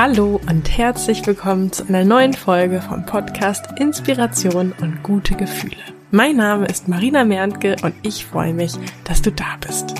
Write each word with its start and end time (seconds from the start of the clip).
Hallo 0.00 0.40
und 0.48 0.78
herzlich 0.78 1.26
willkommen 1.26 1.72
zu 1.72 1.82
einer 1.88 2.04
neuen 2.04 2.32
Folge 2.32 2.80
vom 2.80 3.04
Podcast 3.04 3.66
Inspiration 3.80 4.72
und 4.80 5.02
gute 5.02 5.34
Gefühle. 5.34 5.74
Mein 6.12 6.36
Name 6.36 6.66
ist 6.66 6.86
Marina 6.86 7.24
Merntke 7.24 7.74
und 7.82 7.96
ich 8.02 8.24
freue 8.24 8.54
mich, 8.54 8.74
dass 9.02 9.22
du 9.22 9.32
da 9.32 9.56
bist. 9.60 9.94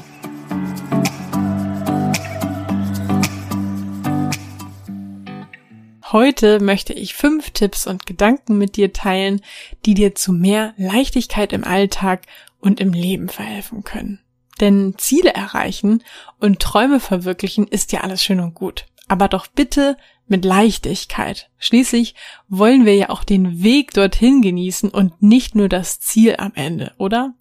Heute 6.12 6.60
möchte 6.60 6.92
ich 6.92 7.14
fünf 7.14 7.50
Tipps 7.50 7.88
und 7.88 8.06
Gedanken 8.06 8.56
mit 8.56 8.76
dir 8.76 8.92
teilen, 8.92 9.40
die 9.84 9.94
dir 9.94 10.14
zu 10.14 10.32
mehr 10.32 10.74
Leichtigkeit 10.76 11.52
im 11.52 11.64
Alltag 11.64 12.22
und 12.60 12.78
im 12.78 12.92
Leben 12.92 13.28
verhelfen 13.28 13.82
können. 13.82 14.20
Denn 14.60 14.94
Ziele 14.96 15.34
erreichen 15.34 16.04
und 16.38 16.60
Träume 16.60 17.00
verwirklichen 17.00 17.66
ist 17.66 17.90
ja 17.90 18.02
alles 18.02 18.22
schön 18.22 18.38
und 18.38 18.54
gut. 18.54 18.86
Aber 19.08 19.28
doch 19.28 19.46
bitte 19.46 19.96
mit 20.26 20.44
Leichtigkeit. 20.44 21.50
Schließlich 21.58 22.14
wollen 22.48 22.84
wir 22.84 22.94
ja 22.94 23.10
auch 23.10 23.24
den 23.24 23.62
Weg 23.62 23.92
dorthin 23.92 24.42
genießen 24.42 24.90
und 24.90 25.22
nicht 25.22 25.54
nur 25.54 25.68
das 25.68 26.00
Ziel 26.00 26.36
am 26.38 26.52
Ende, 26.54 26.92
oder? 26.98 27.34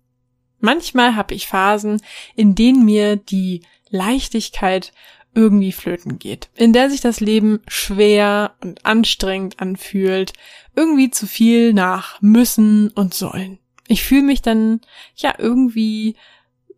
Manchmal 0.60 1.16
habe 1.16 1.36
ich 1.36 1.48
Phasen, 1.48 2.02
in 2.36 2.56
denen 2.56 2.86
mir 2.86 3.16
die 3.16 3.62
Leichtigkeit 3.90 4.92
irgendwie 5.36 5.72
flöten 5.72 6.18
geht, 6.18 6.50
in 6.56 6.74
der 6.74 6.90
sich 6.90 7.02
das 7.02 7.20
Leben 7.20 7.60
schwer 7.68 8.56
und 8.64 8.86
anstrengend 8.86 9.60
anfühlt, 9.60 10.34
irgendwie 10.76 11.12
zu 11.12 11.28
viel 11.28 11.74
nach 11.74 12.20
müssen 12.22 12.90
und 12.90 13.14
sollen. 13.14 13.60
Ich 13.88 14.04
fühle 14.04 14.24
mich 14.24 14.42
dann 14.42 14.82
ja 15.16 15.36
irgendwie 15.38 16.16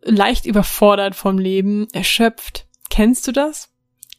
leicht 0.02 0.44
überfordert 0.44 1.14
vom 1.14 1.38
Leben, 1.38 1.88
erschöpft. 1.92 2.66
Kennst 2.90 3.26
du 3.26 3.32
das? 3.32 3.69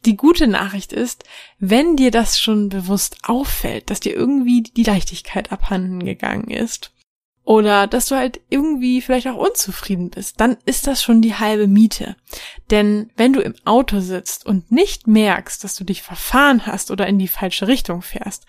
Die 0.04 0.16
gute 0.16 0.48
Nachricht 0.48 0.92
ist, 0.92 1.24
wenn 1.58 1.96
dir 1.96 2.10
das 2.10 2.40
schon 2.40 2.68
bewusst 2.68 3.18
auffällt, 3.22 3.90
dass 3.90 4.00
dir 4.00 4.14
irgendwie 4.14 4.62
die 4.62 4.82
Leichtigkeit 4.82 5.52
abhanden 5.52 6.04
gegangen 6.04 6.50
ist, 6.50 6.92
oder 7.44 7.86
dass 7.88 8.06
du 8.06 8.16
halt 8.16 8.40
irgendwie 8.50 9.00
vielleicht 9.00 9.26
auch 9.26 9.36
unzufrieden 9.36 10.10
bist, 10.10 10.40
dann 10.40 10.56
ist 10.64 10.86
das 10.86 11.02
schon 11.02 11.22
die 11.22 11.34
halbe 11.34 11.66
Miete. 11.66 12.16
Denn 12.70 13.10
wenn 13.16 13.32
du 13.32 13.40
im 13.40 13.54
Auto 13.64 14.00
sitzt 14.00 14.46
und 14.46 14.70
nicht 14.70 15.08
merkst, 15.08 15.64
dass 15.64 15.74
du 15.74 15.84
dich 15.84 16.02
verfahren 16.02 16.66
hast 16.66 16.90
oder 16.90 17.06
in 17.06 17.18
die 17.18 17.28
falsche 17.28 17.66
Richtung 17.66 18.02
fährst, 18.02 18.46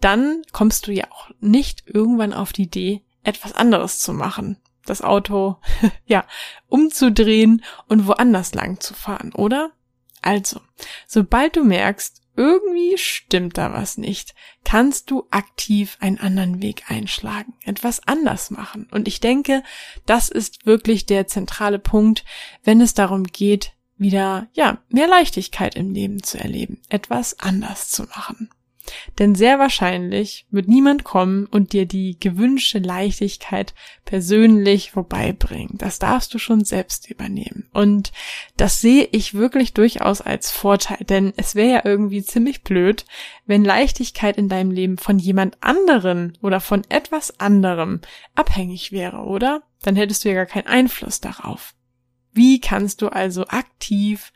dann 0.00 0.42
kommst 0.50 0.88
du 0.88 0.92
ja 0.92 1.04
auch 1.10 1.30
nicht 1.40 1.84
irgendwann 1.86 2.32
auf 2.32 2.52
die 2.52 2.62
Idee, 2.62 3.02
etwas 3.22 3.52
anderes 3.54 4.00
zu 4.00 4.12
machen. 4.12 4.56
Das 4.84 5.02
Auto, 5.02 5.58
ja, 6.04 6.24
umzudrehen 6.66 7.62
und 7.86 8.08
woanders 8.08 8.54
lang 8.54 8.80
zu 8.80 8.94
fahren, 8.94 9.32
oder? 9.32 9.70
Also, 10.22 10.60
sobald 11.06 11.56
du 11.56 11.64
merkst, 11.64 12.22
irgendwie 12.36 12.96
stimmt 12.96 13.58
da 13.58 13.72
was 13.72 13.98
nicht, 13.98 14.34
kannst 14.64 15.10
du 15.10 15.26
aktiv 15.30 15.98
einen 16.00 16.18
anderen 16.18 16.62
Weg 16.62 16.84
einschlagen, 16.90 17.54
etwas 17.64 18.06
anders 18.06 18.50
machen. 18.50 18.88
Und 18.90 19.06
ich 19.06 19.20
denke, 19.20 19.62
das 20.06 20.28
ist 20.30 20.64
wirklich 20.64 21.04
der 21.04 21.26
zentrale 21.26 21.78
Punkt, 21.78 22.24
wenn 22.64 22.80
es 22.80 22.94
darum 22.94 23.24
geht, 23.24 23.74
wieder, 23.98 24.48
ja, 24.54 24.82
mehr 24.88 25.06
Leichtigkeit 25.06 25.74
im 25.74 25.92
Leben 25.92 26.22
zu 26.22 26.38
erleben, 26.38 26.80
etwas 26.88 27.38
anders 27.38 27.90
zu 27.90 28.04
machen. 28.04 28.50
Denn 29.18 29.34
sehr 29.34 29.58
wahrscheinlich 29.58 30.46
wird 30.50 30.68
niemand 30.68 31.04
kommen 31.04 31.46
und 31.46 31.72
dir 31.72 31.86
die 31.86 32.18
gewünschte 32.18 32.78
Leichtigkeit 32.78 33.74
persönlich 34.04 34.90
vorbeibringen. 34.92 35.78
Das 35.78 35.98
darfst 35.98 36.34
du 36.34 36.38
schon 36.38 36.64
selbst 36.64 37.08
übernehmen. 37.10 37.68
Und 37.72 38.12
das 38.56 38.80
sehe 38.80 39.08
ich 39.12 39.34
wirklich 39.34 39.72
durchaus 39.72 40.20
als 40.20 40.50
Vorteil, 40.50 41.04
denn 41.04 41.32
es 41.36 41.54
wäre 41.54 41.72
ja 41.72 41.80
irgendwie 41.84 42.22
ziemlich 42.22 42.62
blöd, 42.62 43.04
wenn 43.46 43.64
Leichtigkeit 43.64 44.36
in 44.36 44.48
deinem 44.48 44.70
Leben 44.70 44.98
von 44.98 45.18
jemand 45.18 45.56
anderen 45.62 46.36
oder 46.42 46.60
von 46.60 46.82
etwas 46.88 47.38
anderem 47.40 48.00
abhängig 48.34 48.92
wäre, 48.92 49.18
oder? 49.18 49.62
Dann 49.82 49.96
hättest 49.96 50.24
du 50.24 50.28
ja 50.28 50.34
gar 50.34 50.46
keinen 50.46 50.66
Einfluss 50.66 51.20
darauf. 51.20 51.74
Wie 52.32 52.60
kannst 52.60 53.02
du 53.02 53.08
also 53.08 53.46
aktiv 53.48 54.32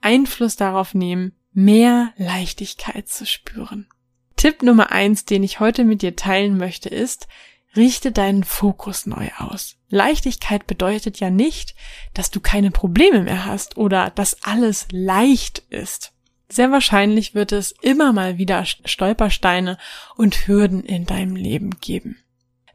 Einfluss 0.00 0.56
darauf 0.56 0.94
nehmen, 0.94 1.32
mehr 1.54 2.12
Leichtigkeit 2.16 3.08
zu 3.08 3.24
spüren. 3.26 3.88
Tipp 4.36 4.62
Nummer 4.62 4.92
eins, 4.92 5.24
den 5.24 5.42
ich 5.42 5.60
heute 5.60 5.84
mit 5.84 6.02
dir 6.02 6.16
teilen 6.16 6.58
möchte, 6.58 6.88
ist, 6.88 7.28
richte 7.76 8.12
deinen 8.12 8.44
Fokus 8.44 9.06
neu 9.06 9.30
aus. 9.38 9.76
Leichtigkeit 9.88 10.66
bedeutet 10.66 11.20
ja 11.20 11.30
nicht, 11.30 11.74
dass 12.12 12.30
du 12.30 12.40
keine 12.40 12.70
Probleme 12.70 13.22
mehr 13.22 13.46
hast 13.46 13.76
oder 13.76 14.10
dass 14.10 14.42
alles 14.42 14.86
leicht 14.90 15.60
ist. 15.70 16.12
Sehr 16.48 16.70
wahrscheinlich 16.70 17.34
wird 17.34 17.52
es 17.52 17.72
immer 17.80 18.12
mal 18.12 18.38
wieder 18.38 18.64
Stolpersteine 18.64 19.78
und 20.16 20.46
Hürden 20.46 20.84
in 20.84 21.06
deinem 21.06 21.36
Leben 21.36 21.70
geben. 21.80 22.23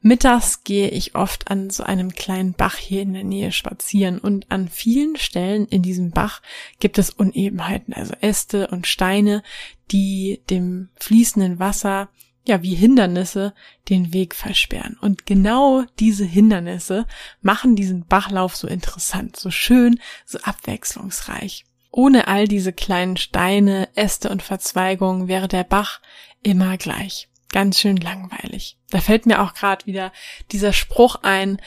Mittags 0.02 0.64
gehe 0.64 0.90
ich 0.90 1.16
oft 1.16 1.52
an 1.52 1.70
so 1.70 1.84
einem 1.84 2.14
kleinen 2.14 2.54
Bach 2.54 2.78
hier 2.78 3.02
in 3.02 3.14
der 3.14 3.26
Nähe 3.26 3.52
spazieren 3.52 4.20
und 4.20 4.50
an 4.50 4.70
vielen 4.70 5.18
Stellen 5.18 5.66
in 5.68 5.82
diesem 5.82 6.12
Bach 6.12 6.42
gibt 6.80 6.98
es 6.98 7.10
Unebenheiten, 7.10 7.94
also 7.94 8.14
Äste 8.22 8.68
und 8.68 8.88
Steine, 8.88 9.44
die 9.92 10.42
dem 10.50 10.90
fließenden 10.96 11.60
Wasser 11.60 12.10
ja 12.46 12.64
wie 12.64 12.76
Hindernisse 12.76 13.54
den 13.90 14.14
Weg 14.14 14.36
versperren. 14.36 14.98
Und 15.02 15.26
genau 15.26 15.84
diese 16.00 16.26
Hindernisse 16.26 17.06
machen 17.42 17.76
diesen 17.76 18.06
Bachlauf 18.06 18.56
so 18.56 18.68
interessant, 18.68 19.36
so 19.36 19.52
schön, 19.52 20.00
so 20.26 20.40
abwechslungsreich. 20.40 21.66
Ohne 21.92 22.28
all 22.28 22.48
diese 22.48 22.72
kleinen 22.72 23.18
Steine, 23.18 23.90
Äste 23.96 24.30
und 24.30 24.44
Verzweigungen 24.44 25.28
wäre 25.28 25.48
der 25.48 25.64
Bach 25.64 26.00
immer 26.42 26.78
gleich 26.78 27.30
ganz 27.52 27.80
schön 27.80 27.98
langweilig. 27.98 28.78
Da 28.90 29.00
fällt 29.00 29.26
mir 29.26 29.42
auch 29.42 29.54
gerade 29.54 29.86
wieder 29.86 30.12
dieser 30.52 30.74
Spruch 30.74 31.18
ein, 31.24 31.60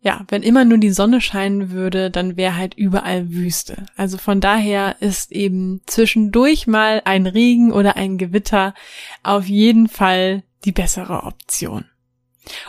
ja, 0.00 0.24
wenn 0.28 0.42
immer 0.42 0.64
nur 0.64 0.78
die 0.78 0.90
Sonne 0.90 1.20
scheinen 1.20 1.70
würde, 1.70 2.10
dann 2.10 2.36
wäre 2.36 2.56
halt 2.56 2.74
überall 2.74 3.30
Wüste. 3.30 3.86
Also 3.96 4.18
von 4.18 4.40
daher 4.40 4.96
ist 5.00 5.30
eben 5.30 5.80
zwischendurch 5.86 6.66
mal 6.66 7.02
ein 7.04 7.26
Regen 7.26 7.72
oder 7.72 7.96
ein 7.96 8.18
Gewitter 8.18 8.74
auf 9.22 9.46
jeden 9.46 9.88
Fall 9.88 10.42
die 10.64 10.72
bessere 10.72 11.22
Option. 11.22 11.84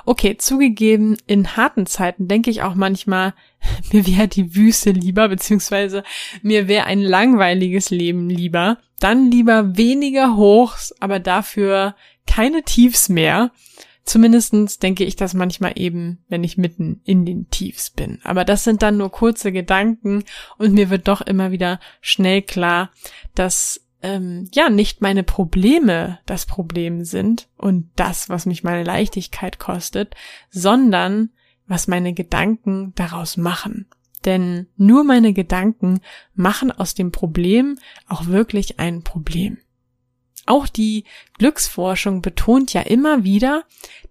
Okay, 0.06 0.38
zugegeben, 0.38 1.18
in 1.25 1.56
harten 1.57 1.88
Zeiten 1.88 2.28
denke 2.28 2.51
ich 2.51 2.62
auch 2.62 2.75
manchmal, 2.75 3.34
mir 3.91 4.06
wäre 4.06 4.28
die 4.28 4.56
Wüste 4.56 4.91
lieber, 4.91 5.30
beziehungsweise 5.30 6.03
mir 6.44 6.68
wäre 6.68 6.85
ein 6.85 7.01
langweiliges 7.01 7.90
Leben 7.90 8.30
lieber. 8.30 8.78
Dann 9.00 9.31
lieber 9.31 9.75
weniger 9.75 10.35
Hochs, 10.35 10.94
aber 11.00 11.19
dafür 11.19 11.95
keine 12.28 12.64
Tiefs 12.64 13.10
mehr. 13.10 13.52
Zumindestens 14.06 14.80
denke 14.80 15.06
ich 15.06 15.16
das 15.16 15.34
manchmal 15.34 15.74
eben, 15.76 16.24
wenn 16.28 16.44
ich 16.44 16.58
mitten 16.58 17.00
in 17.06 17.26
den 17.26 17.50
Tiefs 17.50 17.90
bin. 17.90 18.20
Aber 18.24 18.44
das 18.44 18.66
sind 18.66 18.82
dann 18.82 18.98
nur 18.98 19.12
kurze 19.12 19.52
Gedanken 19.54 20.26
und 20.58 20.74
mir 20.74 20.90
wird 20.90 21.08
doch 21.08 21.22
immer 21.22 21.52
wieder 21.52 21.80
schnell 22.02 22.42
klar, 22.42 22.92
dass 23.34 23.84
ähm, 24.02 24.50
ja 24.54 24.70
nicht 24.70 25.02
meine 25.02 25.24
Probleme 25.24 26.20
das 26.26 26.46
Problem 26.46 27.06
sind 27.06 27.48
und 27.58 27.90
das, 27.96 28.28
was 28.28 28.46
mich 28.46 28.64
meine 28.64 28.84
Leichtigkeit 28.84 29.58
kostet, 29.58 30.16
sondern 30.50 31.30
was 31.66 31.88
meine 31.88 32.14
Gedanken 32.14 32.92
daraus 32.96 33.38
machen. 33.38 33.88
Denn 34.26 34.68
nur 34.78 35.04
meine 35.04 35.34
Gedanken 35.34 36.02
machen 36.36 36.72
aus 36.72 36.94
dem 36.94 37.12
Problem 37.12 37.78
auch 38.08 38.28
wirklich 38.28 38.80
ein 38.80 39.04
Problem. 39.04 39.58
Auch 40.46 40.68
die 40.68 41.06
Glücksforschung 41.38 42.22
betont 42.22 42.74
ja 42.74 42.81
immer 42.81 43.24
wieder, 43.24 43.64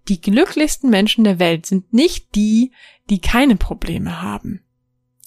die 0.07 0.19
glücklichsten 0.19 0.89
Menschen 0.89 1.23
der 1.23 1.39
Welt 1.39 1.65
sind 1.65 1.93
nicht 1.93 2.35
die, 2.35 2.71
die 3.09 3.19
keine 3.19 3.55
Probleme 3.55 4.21
haben. 4.21 4.63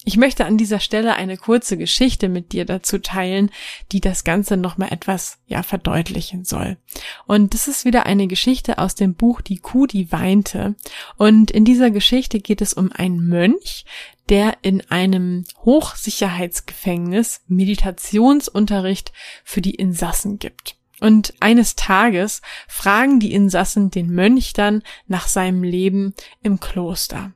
Ich 0.07 0.15
möchte 0.15 0.45
an 0.45 0.57
dieser 0.57 0.79
Stelle 0.79 1.15
eine 1.15 1.35
kurze 1.35 1.77
Geschichte 1.77 2.29
mit 2.29 2.53
dir 2.53 2.63
dazu 2.63 2.97
teilen, 2.97 3.51
die 3.91 3.99
das 3.99 4.23
Ganze 4.23 4.55
nochmal 4.55 4.93
etwas, 4.93 5.39
ja, 5.47 5.63
verdeutlichen 5.63 6.45
soll. 6.45 6.77
Und 7.25 7.53
das 7.53 7.67
ist 7.67 7.83
wieder 7.83 8.05
eine 8.05 8.27
Geschichte 8.27 8.77
aus 8.77 8.95
dem 8.95 9.15
Buch 9.15 9.41
Die 9.41 9.57
Kuh, 9.57 9.85
die 9.85 10.09
weinte. 10.13 10.75
Und 11.17 11.51
in 11.51 11.65
dieser 11.65 11.91
Geschichte 11.91 12.39
geht 12.39 12.61
es 12.61 12.73
um 12.73 12.89
einen 12.93 13.27
Mönch, 13.27 13.83
der 14.29 14.55
in 14.61 14.79
einem 14.89 15.43
Hochsicherheitsgefängnis 15.65 17.41
Meditationsunterricht 17.47 19.11
für 19.43 19.59
die 19.59 19.75
Insassen 19.75 20.39
gibt. 20.39 20.77
Und 20.99 21.33
eines 21.39 21.75
Tages 21.75 22.41
fragen 22.67 23.19
die 23.19 23.33
Insassen 23.33 23.91
den 23.91 24.09
Mönch 24.09 24.53
dann 24.53 24.81
nach 25.05 25.27
seinem 25.27 25.63
Leben 25.63 26.13
im 26.41 26.59
Kloster. 26.59 27.33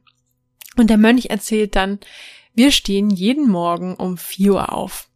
Und 0.77 0.89
der 0.89 0.97
Mönch 0.97 1.27
erzählt 1.29 1.75
dann, 1.75 1.99
wir 2.53 2.71
stehen 2.71 3.09
jeden 3.09 3.49
Morgen 3.49 3.95
um 3.95 4.17
vier 4.17 4.53
Uhr 4.53 4.73
auf. 4.73 5.09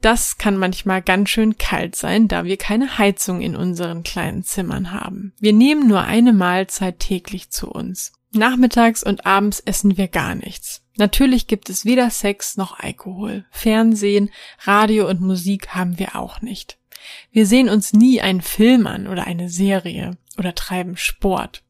Das 0.00 0.38
kann 0.38 0.56
manchmal 0.56 1.02
ganz 1.02 1.30
schön 1.30 1.56
kalt 1.56 1.96
sein, 1.96 2.28
da 2.28 2.44
wir 2.44 2.56
keine 2.56 2.98
Heizung 2.98 3.40
in 3.40 3.56
unseren 3.56 4.02
kleinen 4.02 4.42
Zimmern 4.42 4.90
haben. 4.90 5.32
Wir 5.38 5.52
nehmen 5.52 5.86
nur 5.86 6.02
eine 6.02 6.32
Mahlzeit 6.32 6.98
täglich 6.98 7.50
zu 7.50 7.70
uns. 7.70 8.12
Nachmittags 8.32 9.02
und 9.02 9.26
abends 9.26 9.60
essen 9.60 9.96
wir 9.96 10.08
gar 10.08 10.34
nichts. 10.34 10.82
Natürlich 10.96 11.46
gibt 11.46 11.70
es 11.70 11.84
weder 11.84 12.10
Sex 12.10 12.56
noch 12.56 12.78
Alkohol. 12.78 13.44
Fernsehen, 13.50 14.30
Radio 14.60 15.08
und 15.08 15.20
Musik 15.20 15.68
haben 15.68 15.98
wir 15.98 16.16
auch 16.16 16.40
nicht. 16.40 16.78
Wir 17.30 17.46
sehen 17.46 17.68
uns 17.68 17.92
nie 17.92 18.20
einen 18.20 18.42
Film 18.42 18.86
an 18.86 19.06
oder 19.06 19.26
eine 19.26 19.48
Serie 19.48 20.16
oder 20.38 20.54
treiben 20.54 20.96
Sport. 20.96 21.62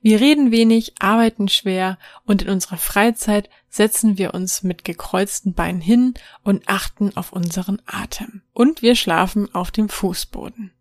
Wir 0.00 0.20
reden 0.20 0.50
wenig, 0.50 0.94
arbeiten 0.98 1.48
schwer 1.48 1.98
und 2.24 2.42
in 2.42 2.48
unserer 2.48 2.78
Freizeit 2.78 3.48
setzen 3.68 4.18
wir 4.18 4.34
uns 4.34 4.62
mit 4.62 4.84
gekreuzten 4.84 5.54
Beinen 5.54 5.80
hin 5.80 6.14
und 6.42 6.68
achten 6.68 7.16
auf 7.16 7.32
unseren 7.32 7.80
Atem. 7.86 8.42
Und 8.52 8.82
wir 8.82 8.96
schlafen 8.96 9.54
auf 9.54 9.70
dem 9.70 9.88
Fußboden. 9.88 10.72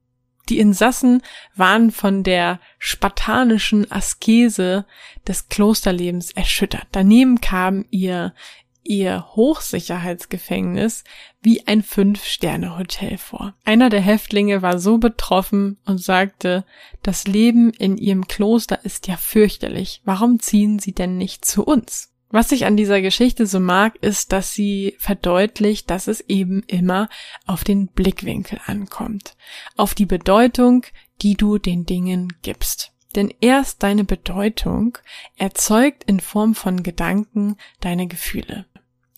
Die 0.49 0.59
Insassen 0.59 1.21
waren 1.55 1.91
von 1.91 2.23
der 2.23 2.59
spartanischen 2.79 3.89
Askese 3.91 4.85
des 5.25 5.47
Klosterlebens 5.47 6.31
erschüttert. 6.31 6.88
Daneben 6.91 7.39
kam 7.39 7.85
ihr 7.89 8.33
ihr 8.83 9.25
Hochsicherheitsgefängnis 9.35 11.03
wie 11.41 11.67
ein 11.67 11.83
Fünf-Sterne-Hotel 11.83 13.17
vor. 13.17 13.53
Einer 13.63 13.89
der 13.89 14.01
Häftlinge 14.01 14.61
war 14.61 14.79
so 14.79 14.97
betroffen 14.97 15.77
und 15.85 15.99
sagte, 15.99 16.65
das 17.03 17.25
Leben 17.27 17.71
in 17.71 17.97
ihrem 17.97 18.27
Kloster 18.27 18.83
ist 18.83 19.07
ja 19.07 19.17
fürchterlich. 19.17 20.01
Warum 20.05 20.39
ziehen 20.39 20.79
Sie 20.79 20.93
denn 20.93 21.17
nicht 21.17 21.45
zu 21.45 21.63
uns? 21.63 22.11
Was 22.33 22.53
ich 22.53 22.65
an 22.65 22.77
dieser 22.77 23.01
Geschichte 23.01 23.45
so 23.45 23.59
mag, 23.59 23.97
ist, 23.97 24.31
dass 24.31 24.53
sie 24.53 24.95
verdeutlicht, 24.99 25.89
dass 25.89 26.07
es 26.07 26.21
eben 26.21 26.63
immer 26.63 27.09
auf 27.45 27.65
den 27.65 27.87
Blickwinkel 27.87 28.59
ankommt, 28.65 29.35
auf 29.75 29.95
die 29.95 30.05
Bedeutung, 30.05 30.85
die 31.21 31.35
du 31.35 31.57
den 31.57 31.85
Dingen 31.85 32.33
gibst. 32.41 32.93
Denn 33.15 33.33
erst 33.41 33.83
deine 33.83 34.05
Bedeutung 34.05 34.97
erzeugt 35.35 36.05
in 36.05 36.21
Form 36.21 36.55
von 36.55 36.83
Gedanken 36.83 37.57
deine 37.81 38.07
Gefühle. 38.07 38.65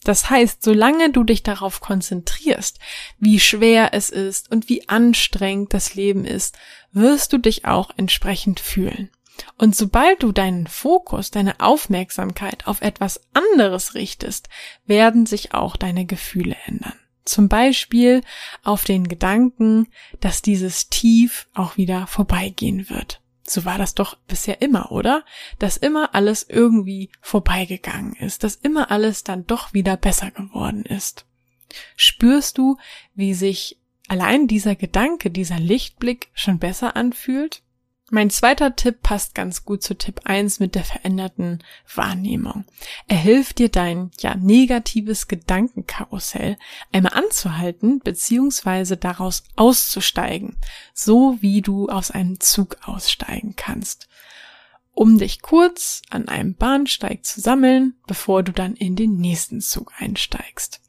Das 0.03 0.29
heißt, 0.29 0.63
solange 0.63 1.11
du 1.11 1.23
dich 1.23 1.43
darauf 1.43 1.81
konzentrierst, 1.81 2.79
wie 3.19 3.39
schwer 3.39 3.93
es 3.93 4.09
ist 4.09 4.51
und 4.51 4.69
wie 4.69 4.89
anstrengend 4.89 5.73
das 5.73 5.95
Leben 5.95 6.25
ist, 6.25 6.57
wirst 6.91 7.33
du 7.33 7.37
dich 7.37 7.65
auch 7.65 7.91
entsprechend 7.97 8.59
fühlen. 8.59 9.09
Und 9.57 9.75
sobald 9.75 10.21
du 10.23 10.31
deinen 10.31 10.67
Fokus, 10.67 11.31
deine 11.31 11.59
Aufmerksamkeit 11.59 12.67
auf 12.67 12.81
etwas 12.81 13.21
anderes 13.33 13.95
richtest, 13.95 14.49
werden 14.85 15.25
sich 15.25 15.53
auch 15.53 15.75
deine 15.75 16.05
Gefühle 16.05 16.55
ändern. 16.65 16.93
Zum 17.25 17.47
Beispiel 17.47 18.21
auf 18.63 18.83
den 18.83 19.07
Gedanken, 19.07 19.87
dass 20.19 20.41
dieses 20.41 20.89
Tief 20.89 21.47
auch 21.53 21.77
wieder 21.77 22.05
vorbeigehen 22.05 22.89
wird. 22.89 23.22
So 23.45 23.65
war 23.65 23.77
das 23.77 23.93
doch 23.93 24.15
bisher 24.27 24.61
immer, 24.61 24.91
oder? 24.91 25.25
Dass 25.59 25.77
immer 25.77 26.15
alles 26.15 26.45
irgendwie 26.47 27.09
vorbeigegangen 27.21 28.13
ist, 28.15 28.43
dass 28.43 28.55
immer 28.55 28.89
alles 28.89 29.23
dann 29.23 29.45
doch 29.45 29.73
wieder 29.73 29.97
besser 29.97 30.31
geworden 30.31 30.85
ist. 30.85 31.25
Spürst 31.95 32.57
du, 32.57 32.77
wie 33.15 33.33
sich 33.33 33.79
allein 34.07 34.47
dieser 34.47 34.75
Gedanke, 34.75 35.29
dieser 35.29 35.59
Lichtblick 35.59 36.29
schon 36.33 36.59
besser 36.59 36.95
anfühlt? 36.95 37.62
Mein 38.15 38.29
zweiter 38.29 38.75
Tipp 38.75 39.01
passt 39.01 39.33
ganz 39.33 39.65
gut 39.65 39.81
zu 39.81 39.97
Tipp 39.97 40.21
1 40.25 40.59
mit 40.59 40.75
der 40.75 40.83
veränderten 40.83 41.63
Wahrnehmung. 41.95 42.63
Er 43.07 43.17
hilft 43.17 43.57
dir 43.57 43.69
dein, 43.69 44.11
ja, 44.19 44.35
negatives 44.35 45.27
Gedankenkarussell 45.27 46.57
einmal 46.91 47.13
anzuhalten 47.13 48.01
bzw. 48.01 48.97
daraus 48.97 49.45
auszusteigen, 49.55 50.57
so 50.93 51.37
wie 51.41 51.63
du 51.63 51.89
aus 51.89 52.11
einem 52.11 52.39
Zug 52.39 52.77
aussteigen 52.83 53.55
kannst, 53.55 54.07
um 54.91 55.17
dich 55.17 55.41
kurz 55.41 56.03
an 56.11 56.27
einem 56.27 56.53
Bahnsteig 56.53 57.25
zu 57.25 57.41
sammeln, 57.41 57.95
bevor 58.05 58.43
du 58.43 58.51
dann 58.51 58.75
in 58.75 58.95
den 58.95 59.17
nächsten 59.17 59.59
Zug 59.59 59.91
einsteigst. 59.97 60.81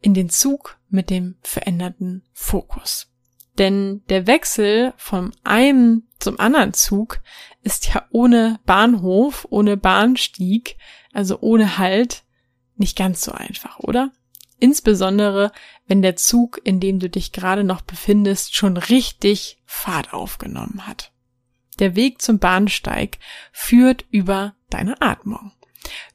In 0.00 0.14
den 0.14 0.30
Zug 0.30 0.78
mit 0.88 1.10
dem 1.10 1.36
veränderten 1.42 2.24
Fokus. 2.32 3.13
Denn 3.58 4.02
der 4.08 4.26
Wechsel 4.26 4.92
vom 4.96 5.32
einen 5.44 6.08
zum 6.18 6.40
anderen 6.40 6.74
Zug 6.74 7.20
ist 7.62 7.92
ja 7.94 8.04
ohne 8.10 8.58
Bahnhof, 8.66 9.46
ohne 9.50 9.76
Bahnstieg, 9.76 10.76
also 11.12 11.38
ohne 11.40 11.78
Halt, 11.78 12.24
nicht 12.76 12.96
ganz 12.96 13.22
so 13.22 13.32
einfach, 13.32 13.78
oder? 13.78 14.10
Insbesondere, 14.58 15.52
wenn 15.86 16.02
der 16.02 16.16
Zug, 16.16 16.60
in 16.64 16.80
dem 16.80 16.98
du 16.98 17.08
dich 17.08 17.32
gerade 17.32 17.64
noch 17.64 17.82
befindest, 17.82 18.56
schon 18.56 18.76
richtig 18.76 19.58
Fahrt 19.64 20.12
aufgenommen 20.12 20.86
hat. 20.86 21.12
Der 21.78 21.96
Weg 21.96 22.22
zum 22.22 22.38
Bahnsteig 22.38 23.18
führt 23.52 24.04
über 24.10 24.54
deine 24.70 25.00
Atmung. 25.02 25.52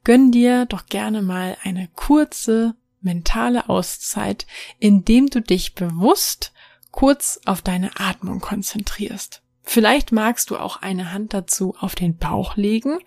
Gönn 0.04 0.32
dir 0.32 0.66
doch 0.66 0.86
gerne 0.88 1.22
mal 1.22 1.58
eine 1.64 1.90
kurze 1.96 2.76
mentale 3.02 3.70
Auszeit, 3.70 4.48
indem 4.80 5.30
du 5.30 5.42
dich 5.42 5.76
bewusst 5.76 6.54
kurz 6.92 7.40
auf 7.46 7.62
deine 7.62 8.00
Atmung 8.00 8.40
konzentrierst. 8.40 9.42
Vielleicht 9.64 10.12
magst 10.12 10.50
du 10.50 10.58
auch 10.58 10.78
eine 10.78 11.12
Hand 11.12 11.34
dazu 11.34 11.76
auf 11.80 11.94
den 11.94 12.18
Bauch 12.18 12.56
legen 12.56 13.00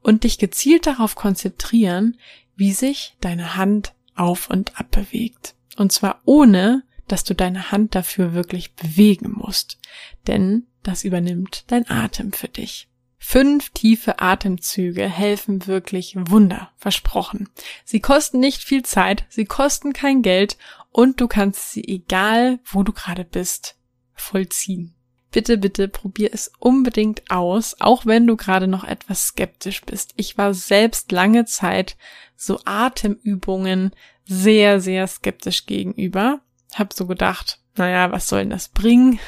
und 0.00 0.24
dich 0.24 0.38
gezielt 0.38 0.86
darauf 0.86 1.16
konzentrieren, 1.16 2.18
wie 2.56 2.72
sich 2.72 3.16
deine 3.20 3.56
Hand 3.56 3.94
auf 4.14 4.48
und 4.48 4.78
ab 4.78 4.90
bewegt. 4.92 5.54
Und 5.76 5.90
zwar 5.90 6.20
ohne, 6.24 6.84
dass 7.08 7.24
du 7.24 7.34
deine 7.34 7.72
Hand 7.72 7.94
dafür 7.94 8.32
wirklich 8.32 8.74
bewegen 8.74 9.32
musst. 9.32 9.78
Denn 10.26 10.66
das 10.82 11.04
übernimmt 11.04 11.64
dein 11.68 11.90
Atem 11.90 12.32
für 12.32 12.48
dich. 12.48 12.88
Fünf 13.18 13.70
tiefe 13.70 14.20
Atemzüge 14.20 15.08
helfen 15.08 15.66
wirklich 15.66 16.14
Wunder, 16.14 16.70
versprochen. 16.76 17.48
Sie 17.84 18.00
kosten 18.00 18.38
nicht 18.38 18.62
viel 18.62 18.84
Zeit, 18.84 19.24
sie 19.30 19.46
kosten 19.46 19.94
kein 19.94 20.20
Geld 20.20 20.58
und 20.94 21.20
du 21.20 21.26
kannst 21.26 21.72
sie, 21.72 21.82
egal 21.88 22.60
wo 22.64 22.84
du 22.84 22.92
gerade 22.92 23.24
bist, 23.24 23.74
vollziehen. 24.14 24.94
Bitte, 25.32 25.58
bitte 25.58 25.88
probier 25.88 26.30
es 26.32 26.52
unbedingt 26.60 27.32
aus, 27.32 27.74
auch 27.80 28.06
wenn 28.06 28.28
du 28.28 28.36
gerade 28.36 28.68
noch 28.68 28.84
etwas 28.84 29.26
skeptisch 29.26 29.82
bist. 29.82 30.12
Ich 30.14 30.38
war 30.38 30.54
selbst 30.54 31.10
lange 31.10 31.46
Zeit 31.46 31.96
so 32.36 32.60
Atemübungen 32.64 33.90
sehr, 34.24 34.80
sehr 34.80 35.08
skeptisch 35.08 35.66
gegenüber. 35.66 36.42
Hab 36.72 36.92
so 36.92 37.08
gedacht, 37.08 37.58
naja, 37.74 38.12
was 38.12 38.28
soll 38.28 38.42
denn 38.42 38.50
das 38.50 38.68
bringen? 38.68 39.18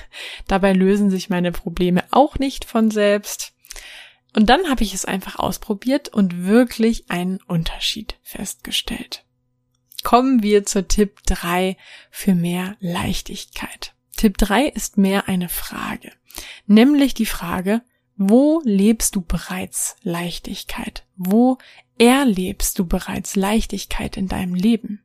Dabei 0.47 0.73
lösen 0.73 1.11
sich 1.11 1.31
meine 1.31 1.51
Probleme 1.51 2.05
auch 2.13 2.39
nicht 2.39 2.65
von 2.65 2.93
selbst. 2.93 3.55
Und 4.37 4.49
dann 4.49 4.71
habe 4.71 4.85
ich 4.85 4.95
es 4.95 5.05
einfach 5.05 5.41
ausprobiert 5.41 6.11
und 6.11 6.47
wirklich 6.47 7.11
einen 7.11 7.41
Unterschied 7.49 8.21
festgestellt. 8.23 9.26
Kommen 10.07 10.41
wir 10.41 10.65
zur 10.65 10.87
Tipp 10.87 11.19
3 11.27 11.77
für 12.13 12.37
mehr 12.37 12.77
Leichtigkeit. 12.79 13.93
Tipp 14.17 14.39
3 14.39 14.67
ist 14.69 14.99
mehr 14.99 15.27
eine 15.27 15.49
Frage, 15.49 16.13
nämlich 16.69 17.13
die 17.13 17.27
Frage, 17.27 17.83
wo 18.17 18.63
lebst 18.63 19.17
du 19.17 19.21
bereits 19.21 19.97
Leichtigkeit? 20.03 21.05
Wo 21.17 21.59
erlebst 21.99 22.79
du 22.79 22.87
bereits 22.87 23.35
Leichtigkeit 23.35 24.17
in 24.17 24.29
deinem 24.29 24.55
Leben? 24.55 25.03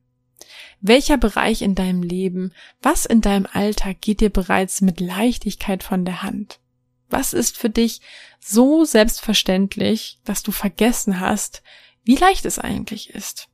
Welcher 0.80 1.18
Bereich 1.18 1.62
in 1.62 1.74
deinem 1.74 2.04
Leben, 2.04 2.52
was 2.80 3.04
in 3.04 3.22
deinem 3.22 3.48
Alltag 3.52 4.00
geht 4.02 4.20
dir 4.20 4.30
bereits 4.30 4.82
mit 4.82 5.00
Leichtigkeit 5.00 5.82
von 5.82 6.04
der 6.04 6.22
Hand? 6.22 6.60
Was 7.10 7.32
ist 7.32 7.58
für 7.58 7.70
dich 7.70 8.02
so 8.38 8.84
selbstverständlich, 8.84 10.20
dass 10.22 10.44
du 10.44 10.52
vergessen 10.52 11.18
hast, 11.18 11.64
wie 12.04 12.14
leicht 12.14 12.44
es 12.44 12.60
eigentlich 12.60 13.10
ist? 13.10 13.48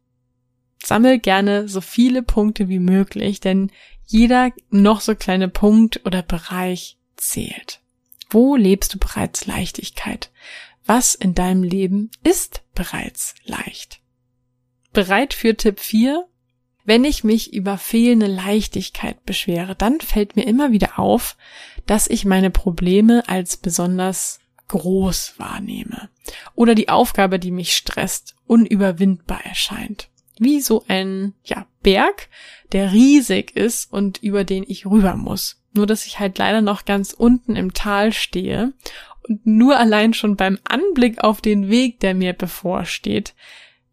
Sammel 0.82 1.18
gerne 1.18 1.68
so 1.68 1.80
viele 1.80 2.22
Punkte 2.22 2.68
wie 2.68 2.78
möglich, 2.78 3.40
denn 3.40 3.70
jeder 4.06 4.52
noch 4.70 5.00
so 5.00 5.14
kleine 5.14 5.48
Punkt 5.48 6.04
oder 6.06 6.22
Bereich 6.22 6.98
zählt. 7.16 7.80
Wo 8.30 8.56
lebst 8.56 8.94
du 8.94 8.98
bereits 8.98 9.46
Leichtigkeit? 9.46 10.30
Was 10.86 11.14
in 11.14 11.34
deinem 11.34 11.62
Leben 11.62 12.10
ist 12.24 12.62
bereits 12.74 13.34
leicht? 13.44 14.00
Bereit 14.92 15.34
für 15.34 15.56
Tipp 15.56 15.80
4? 15.80 16.26
Wenn 16.84 17.04
ich 17.04 17.22
mich 17.22 17.52
über 17.52 17.76
fehlende 17.76 18.26
Leichtigkeit 18.26 19.26
beschwere, 19.26 19.74
dann 19.74 20.00
fällt 20.00 20.36
mir 20.36 20.46
immer 20.46 20.72
wieder 20.72 20.98
auf, 20.98 21.36
dass 21.84 22.08
ich 22.08 22.24
meine 22.24 22.50
Probleme 22.50 23.28
als 23.28 23.58
besonders 23.58 24.40
groß 24.68 25.34
wahrnehme 25.38 26.08
oder 26.54 26.74
die 26.74 26.88
Aufgabe, 26.88 27.38
die 27.38 27.50
mich 27.50 27.76
stresst, 27.76 28.36
unüberwindbar 28.46 29.44
erscheint. 29.44 30.08
Wie 30.38 30.60
so 30.60 30.84
ein, 30.88 31.34
ja, 31.44 31.66
Berg, 31.82 32.28
der 32.72 32.92
riesig 32.92 33.56
ist 33.56 33.92
und 33.92 34.22
über 34.22 34.44
den 34.44 34.64
ich 34.66 34.86
rüber 34.86 35.16
muss. 35.16 35.62
Nur, 35.72 35.86
dass 35.86 36.06
ich 36.06 36.18
halt 36.18 36.38
leider 36.38 36.60
noch 36.60 36.84
ganz 36.84 37.12
unten 37.12 37.56
im 37.56 37.72
Tal 37.72 38.12
stehe 38.12 38.72
und 39.28 39.46
nur 39.46 39.78
allein 39.78 40.14
schon 40.14 40.36
beim 40.36 40.58
Anblick 40.64 41.22
auf 41.22 41.40
den 41.40 41.68
Weg, 41.68 42.00
der 42.00 42.14
mir 42.14 42.32
bevorsteht, 42.32 43.34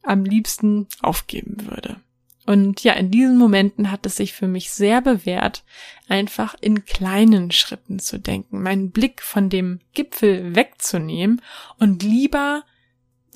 am 0.02 0.24
liebsten 0.24 0.88
aufgeben 1.02 1.68
würde. 1.70 1.98
Und 2.46 2.84
ja, 2.84 2.94
in 2.94 3.10
diesen 3.10 3.38
Momenten 3.38 3.92
hat 3.92 4.06
es 4.06 4.18
sich 4.18 4.34
für 4.34 4.48
mich 4.48 4.70
sehr 4.72 5.02
bewährt, 5.02 5.64
einfach 6.08 6.56
in 6.62 6.86
kleinen 6.86 7.50
Schritten 7.52 7.98
zu 7.98 8.20
denken, 8.20 8.62
meinen 8.62 8.92
Blick 8.92 9.24
von 9.24 9.50
dem 9.50 9.80
Gipfel 9.94 10.56
wegzunehmen 10.56 11.42
und 11.80 12.04
lieber, 12.04 12.64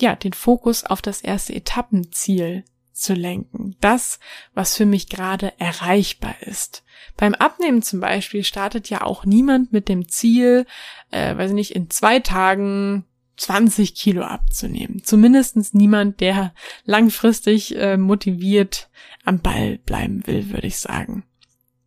ja, 0.00 0.14
den 0.14 0.32
Fokus 0.32 0.84
auf 0.84 1.02
das 1.02 1.22
erste 1.22 1.54
Etappenziel 1.54 2.64
zu 3.00 3.14
lenken. 3.14 3.76
Das, 3.80 4.20
was 4.54 4.76
für 4.76 4.86
mich 4.86 5.08
gerade 5.08 5.52
erreichbar 5.58 6.34
ist. 6.42 6.84
Beim 7.16 7.34
Abnehmen 7.34 7.82
zum 7.82 8.00
Beispiel 8.00 8.44
startet 8.44 8.90
ja 8.90 9.02
auch 9.02 9.24
niemand 9.24 9.72
mit 9.72 9.88
dem 9.88 10.08
Ziel, 10.08 10.66
äh, 11.10 11.36
weiß 11.36 11.50
ich 11.50 11.54
nicht, 11.54 11.74
in 11.74 11.90
zwei 11.90 12.20
Tagen 12.20 13.04
20 13.36 13.94
Kilo 13.94 14.22
abzunehmen. 14.22 15.02
Zumindestens 15.02 15.72
niemand, 15.72 16.20
der 16.20 16.52
langfristig 16.84 17.74
äh, 17.76 17.96
motiviert 17.96 18.90
am 19.24 19.40
Ball 19.40 19.78
bleiben 19.78 20.26
will, 20.26 20.50
würde 20.50 20.66
ich 20.66 20.78
sagen. 20.78 21.24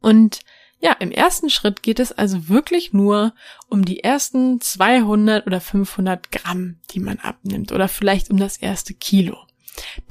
Und 0.01 0.41
ja, 0.79 0.91
im 0.99 1.11
ersten 1.11 1.49
Schritt 1.49 1.81
geht 1.81 1.99
es 1.99 2.11
also 2.11 2.49
wirklich 2.49 2.91
nur 2.91 3.33
um 3.69 3.85
die 3.85 4.03
ersten 4.03 4.59
200 4.59 5.47
oder 5.47 5.61
500 5.61 6.31
Gramm, 6.31 6.79
die 6.91 6.99
man 6.99 7.19
abnimmt 7.19 7.71
oder 7.71 7.87
vielleicht 7.87 8.29
um 8.29 8.37
das 8.37 8.57
erste 8.57 8.93
Kilo. 8.93 9.37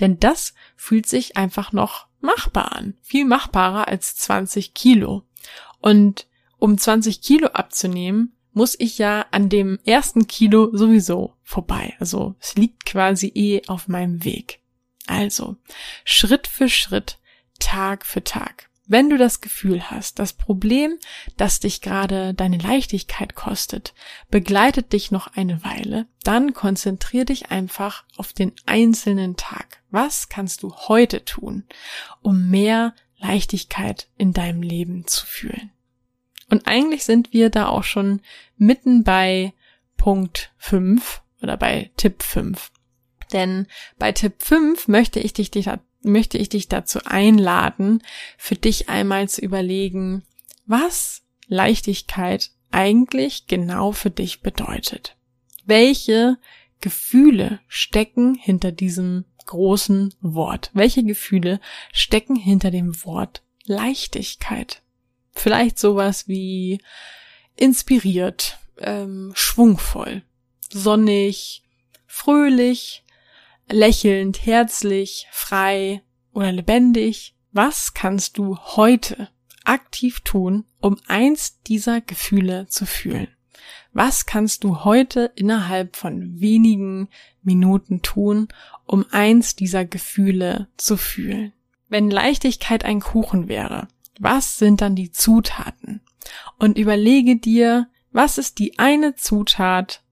Denn 0.00 0.18
das 0.18 0.54
fühlt 0.76 1.06
sich 1.06 1.36
einfach 1.36 1.72
noch 1.72 2.06
machbar 2.20 2.72
an. 2.72 2.94
Viel 3.02 3.24
machbarer 3.24 3.88
als 3.88 4.16
20 4.16 4.74
Kilo. 4.74 5.24
Und 5.80 6.26
um 6.58 6.78
20 6.78 7.20
Kilo 7.20 7.48
abzunehmen, 7.48 8.36
muss 8.52 8.76
ich 8.78 8.98
ja 8.98 9.26
an 9.30 9.48
dem 9.48 9.78
ersten 9.84 10.26
Kilo 10.26 10.70
sowieso 10.76 11.34
vorbei. 11.42 11.94
Also 11.98 12.36
es 12.38 12.54
liegt 12.54 12.84
quasi 12.84 13.32
eh 13.34 13.62
auf 13.66 13.88
meinem 13.88 14.24
Weg. 14.24 14.60
Also 15.06 15.56
Schritt 16.04 16.46
für 16.46 16.68
Schritt, 16.68 17.18
Tag 17.58 18.06
für 18.06 18.22
Tag. 18.22 18.68
Wenn 18.86 19.08
du 19.08 19.16
das 19.16 19.40
Gefühl 19.40 19.90
hast, 19.90 20.18
das 20.18 20.32
Problem, 20.32 20.98
das 21.36 21.60
dich 21.60 21.80
gerade 21.80 22.34
deine 22.34 22.58
Leichtigkeit 22.58 23.34
kostet, 23.34 23.94
begleitet 24.30 24.92
dich 24.92 25.12
noch 25.12 25.28
eine 25.36 25.64
Weile, 25.64 26.06
dann 26.24 26.52
konzentrier 26.52 27.24
dich 27.24 27.50
einfach 27.50 28.04
auf 28.16 28.32
den 28.32 28.52
einzelnen 28.66 29.36
Tag. 29.36 29.82
Was 29.90 30.28
kannst 30.28 30.62
du 30.62 30.74
heute 30.88 31.24
tun, 31.24 31.64
um 32.22 32.50
mehr 32.50 32.94
Leichtigkeit 33.18 34.08
in 34.16 34.32
deinem 34.32 34.62
Leben 34.62 35.06
zu 35.06 35.26
fühlen? 35.26 35.70
Und 36.50 36.66
eigentlich 36.66 37.04
sind 37.04 37.32
wir 37.32 37.50
da 37.50 37.68
auch 37.68 37.84
schon 37.84 38.20
mitten 38.56 39.04
bei 39.04 39.54
Punkt 39.96 40.52
5 40.58 41.22
oder 41.40 41.56
bei 41.56 41.90
Tipp 41.96 42.22
5. 42.22 42.72
Denn 43.32 43.68
bei 43.98 44.12
Tipp 44.12 44.34
5 44.42 44.88
möchte 44.88 45.20
ich 45.20 45.32
dich 45.32 45.50
möchte 46.02 46.38
ich 46.38 46.48
dich 46.48 46.68
dazu 46.68 47.00
einladen, 47.04 48.02
für 48.36 48.54
dich 48.56 48.88
einmal 48.88 49.28
zu 49.28 49.40
überlegen, 49.40 50.22
was 50.66 51.22
Leichtigkeit 51.46 52.50
eigentlich 52.70 53.46
genau 53.46 53.92
für 53.92 54.10
dich 54.10 54.40
bedeutet. 54.40 55.16
Welche 55.64 56.38
Gefühle 56.80 57.60
stecken 57.68 58.34
hinter 58.34 58.72
diesem 58.72 59.24
großen 59.46 60.14
Wort? 60.20 60.70
Welche 60.72 61.04
Gefühle 61.04 61.60
stecken 61.92 62.36
hinter 62.36 62.70
dem 62.70 63.04
Wort 63.04 63.42
Leichtigkeit? 63.64 64.82
Vielleicht 65.32 65.78
sowas 65.78 66.28
wie 66.28 66.80
inspiriert, 67.56 68.58
ähm, 68.78 69.32
schwungvoll, 69.34 70.22
sonnig, 70.70 71.62
fröhlich, 72.06 73.01
lächelnd, 73.72 74.44
herzlich, 74.44 75.26
frei 75.30 76.02
oder 76.32 76.52
lebendig. 76.52 77.34
Was 77.52 77.94
kannst 77.94 78.38
du 78.38 78.56
heute 78.58 79.28
aktiv 79.64 80.20
tun, 80.20 80.64
um 80.80 80.98
eins 81.06 81.60
dieser 81.62 82.00
Gefühle 82.00 82.66
zu 82.68 82.86
fühlen? 82.86 83.28
Was 83.92 84.24
kannst 84.26 84.64
du 84.64 84.84
heute 84.84 85.32
innerhalb 85.34 85.96
von 85.96 86.40
wenigen 86.40 87.08
Minuten 87.42 88.02
tun, 88.02 88.48
um 88.86 89.04
eins 89.10 89.54
dieser 89.54 89.84
Gefühle 89.84 90.68
zu 90.76 90.96
fühlen? 90.96 91.52
Wenn 91.88 92.10
Leichtigkeit 92.10 92.84
ein 92.84 93.00
Kuchen 93.00 93.48
wäre, 93.48 93.88
was 94.18 94.56
sind 94.56 94.80
dann 94.80 94.96
die 94.96 95.12
Zutaten? 95.12 96.00
Und 96.58 96.78
überlege 96.78 97.36
dir, 97.36 97.88
was 98.12 98.38
ist 98.38 98.58
die 98.58 98.78
eine 98.78 99.14
Zutat, 99.14 100.02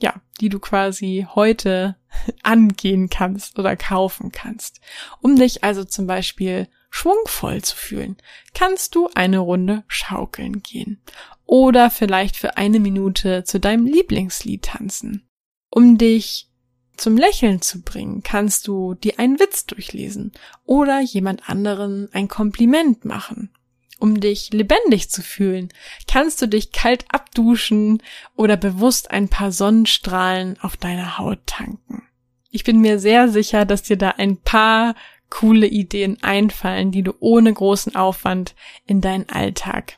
ja, 0.00 0.20
die 0.40 0.48
du 0.48 0.58
quasi 0.58 1.26
heute 1.34 1.96
angehen 2.42 3.10
kannst 3.10 3.58
oder 3.58 3.76
kaufen 3.76 4.32
kannst. 4.32 4.80
Um 5.20 5.36
dich 5.36 5.64
also 5.64 5.84
zum 5.84 6.06
Beispiel 6.06 6.68
schwungvoll 6.90 7.62
zu 7.62 7.76
fühlen, 7.76 8.16
kannst 8.54 8.94
du 8.94 9.10
eine 9.14 9.38
Runde 9.38 9.84
schaukeln 9.88 10.62
gehen 10.62 11.02
oder 11.44 11.90
vielleicht 11.90 12.36
für 12.36 12.56
eine 12.56 12.80
Minute 12.80 13.44
zu 13.44 13.60
deinem 13.60 13.86
Lieblingslied 13.86 14.62
tanzen. 14.62 15.28
Um 15.70 15.98
dich 15.98 16.48
zum 16.96 17.16
Lächeln 17.16 17.62
zu 17.62 17.82
bringen, 17.82 18.22
kannst 18.22 18.66
du 18.66 18.94
dir 18.94 19.18
einen 19.18 19.38
Witz 19.38 19.66
durchlesen 19.66 20.32
oder 20.64 21.00
jemand 21.00 21.48
anderen 21.48 22.08
ein 22.12 22.28
Kompliment 22.28 23.04
machen. 23.04 23.50
Um 23.98 24.20
dich 24.20 24.50
lebendig 24.52 25.10
zu 25.10 25.22
fühlen, 25.22 25.70
kannst 26.06 26.40
du 26.40 26.46
dich 26.46 26.70
kalt 26.72 27.04
abduschen 27.08 28.02
oder 28.36 28.56
bewusst 28.56 29.10
ein 29.10 29.28
paar 29.28 29.50
Sonnenstrahlen 29.50 30.56
auf 30.60 30.76
deiner 30.76 31.18
Haut 31.18 31.40
tanken. 31.46 32.04
Ich 32.50 32.64
bin 32.64 32.80
mir 32.80 32.98
sehr 32.98 33.28
sicher, 33.28 33.64
dass 33.64 33.82
dir 33.82 33.96
da 33.96 34.10
ein 34.10 34.36
paar 34.36 34.94
coole 35.30 35.66
Ideen 35.66 36.22
einfallen, 36.22 36.92
die 36.92 37.02
du 37.02 37.12
ohne 37.20 37.52
großen 37.52 37.96
Aufwand 37.96 38.54
in 38.86 39.00
deinen 39.00 39.28
Alltag 39.28 39.97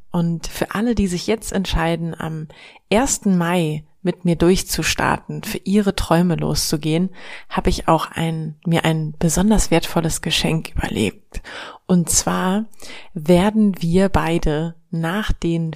Und 0.11 0.47
für 0.47 0.75
alle, 0.75 0.95
die 0.95 1.07
sich 1.07 1.27
jetzt 1.27 1.53
entscheiden, 1.53 2.13
am 2.19 2.47
1. 2.91 3.25
Mai 3.25 3.85
mit 4.03 4.25
mir 4.25 4.35
durchzustarten, 4.35 5.43
für 5.43 5.59
ihre 5.59 5.95
Träume 5.95 6.35
loszugehen, 6.35 7.09
habe 7.49 7.69
ich 7.69 7.87
auch 7.87 8.09
ein, 8.11 8.55
mir 8.65 8.83
ein 8.83 9.13
besonders 9.17 9.71
wertvolles 9.71 10.21
Geschenk 10.21 10.71
überlegt. 10.75 11.41
Und 11.85 12.09
zwar 12.09 12.65
werden 13.13 13.81
wir 13.81 14.09
beide 14.09 14.75
nach 14.89 15.31
den 15.31 15.75